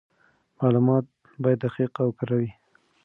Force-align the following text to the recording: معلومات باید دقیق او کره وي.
معلومات 0.59 1.05
باید 1.41 1.59
دقیق 1.65 1.91
او 2.03 2.09
کره 2.17 2.35
وي. 2.39 2.51